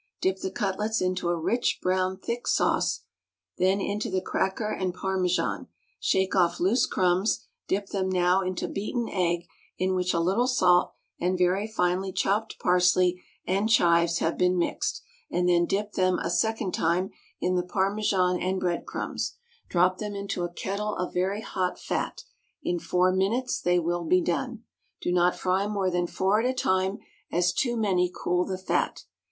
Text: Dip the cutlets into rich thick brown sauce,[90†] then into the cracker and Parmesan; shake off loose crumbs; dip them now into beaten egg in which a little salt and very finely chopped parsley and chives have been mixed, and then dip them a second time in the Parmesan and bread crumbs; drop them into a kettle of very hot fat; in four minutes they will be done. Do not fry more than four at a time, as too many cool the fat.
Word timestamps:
Dip 0.19 0.39
the 0.39 0.49
cutlets 0.49 0.99
into 0.99 1.31
rich 1.35 1.75
thick 1.77 1.83
brown 1.83 2.19
sauce,[90†] 2.45 3.01
then 3.59 3.79
into 3.79 4.09
the 4.09 4.19
cracker 4.19 4.71
and 4.71 4.95
Parmesan; 4.95 5.67
shake 5.99 6.35
off 6.35 6.59
loose 6.59 6.87
crumbs; 6.87 7.45
dip 7.67 7.85
them 7.89 8.09
now 8.09 8.41
into 8.41 8.67
beaten 8.67 9.07
egg 9.07 9.45
in 9.77 9.93
which 9.93 10.15
a 10.15 10.19
little 10.19 10.47
salt 10.47 10.95
and 11.19 11.37
very 11.37 11.67
finely 11.67 12.11
chopped 12.11 12.57
parsley 12.57 13.21
and 13.45 13.69
chives 13.69 14.17
have 14.17 14.39
been 14.39 14.57
mixed, 14.57 15.03
and 15.29 15.47
then 15.47 15.67
dip 15.67 15.91
them 15.91 16.17
a 16.17 16.31
second 16.31 16.73
time 16.73 17.11
in 17.39 17.53
the 17.53 17.61
Parmesan 17.61 18.39
and 18.41 18.59
bread 18.59 18.87
crumbs; 18.87 19.35
drop 19.69 19.99
them 19.99 20.15
into 20.15 20.43
a 20.43 20.51
kettle 20.51 20.95
of 20.95 21.13
very 21.13 21.41
hot 21.41 21.77
fat; 21.79 22.23
in 22.63 22.79
four 22.79 23.11
minutes 23.11 23.61
they 23.61 23.77
will 23.77 24.03
be 24.05 24.19
done. 24.19 24.63
Do 24.99 25.11
not 25.11 25.35
fry 25.37 25.67
more 25.67 25.91
than 25.91 26.07
four 26.07 26.41
at 26.41 26.49
a 26.49 26.55
time, 26.55 26.97
as 27.31 27.53
too 27.53 27.77
many 27.77 28.11
cool 28.11 28.45
the 28.45 28.57
fat. 28.57 29.03